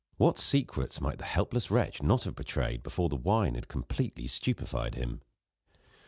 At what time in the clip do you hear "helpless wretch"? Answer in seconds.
1.25-2.01